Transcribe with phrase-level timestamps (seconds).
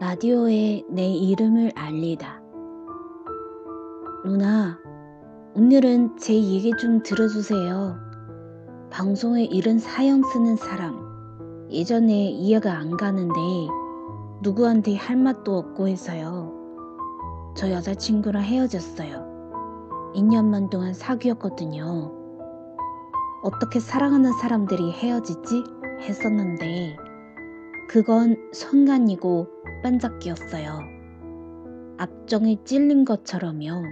[0.00, 2.40] 라디오에 내 이름을 알리다.
[4.24, 4.78] 누나,
[5.54, 7.98] 오늘은 제 얘기 좀 들어주세요.
[8.88, 13.34] 방송에 이런 사연 쓰는 사람, 예전에 이해가 안 가는데
[14.40, 16.54] 누구한테 할 맛도 없고 해서요.
[17.54, 20.12] 저 여자친구랑 헤어졌어요.
[20.14, 22.10] 2년만 동안 사귀었거든요.
[23.42, 25.62] 어떻게 사랑하는 사람들이 헤어지지?
[26.00, 26.96] 했었는데,
[27.90, 30.80] 그건 순간이고 반짝기였어요.
[31.98, 33.82] 앞정에 찔린 것처럼요.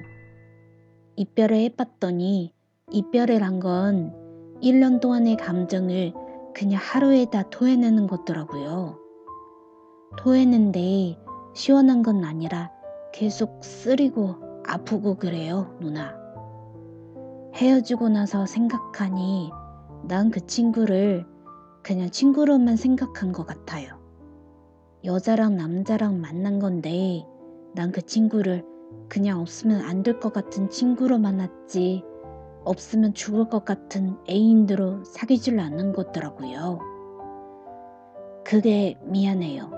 [1.16, 2.54] 이별을 해봤더니,
[2.90, 4.14] 이별이란 건
[4.62, 6.12] 1년 동안의 감정을
[6.54, 8.98] 그냥 하루에 다 토해내는 거더라고요.
[10.18, 11.18] 토해낸데
[11.54, 12.70] 시원한 건 아니라
[13.12, 16.16] 계속 쓰리고 아프고 그래요, 누나.
[17.54, 19.50] 헤어지고 나서 생각하니
[20.04, 21.26] 난 그 친구를
[21.82, 23.97] 그냥 친구로만 생각한 것 같아요.
[25.04, 27.24] 여자랑 남자랑 만난 건데
[27.74, 28.64] 난 그 친구를
[29.08, 32.02] 그냥 없으면 안 될 것 같은 친구로 만났지
[32.64, 36.80] 없으면 죽을 것 같은 애인으로 사귀질 않는 거더라고요.
[38.44, 39.70] 그게 미안해요.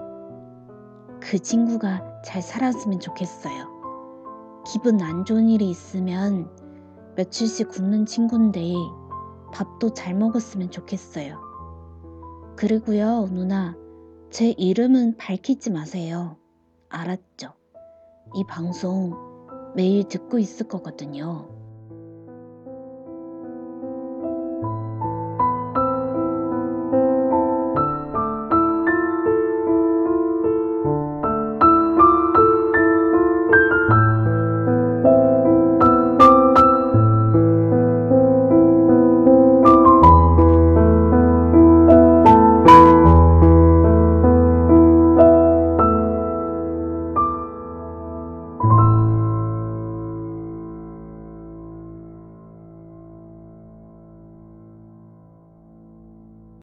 [1.20, 3.68] 그 친구가 잘 살았으면 좋겠어요.
[4.66, 6.50] 기분 안 좋은 일이 있으면
[7.16, 8.72] 며칠씩 굶는 친구인데
[9.52, 11.38] 밥도 잘 먹었으면 좋겠어요.
[12.56, 13.74] 그리고요, 누나,
[14.30, 16.36] 제 이름은 밝히지 마세요.
[16.88, 17.52] 알았죠?
[18.36, 19.12] 이 방송
[19.74, 21.59] 매일 듣고 있을 거거든요.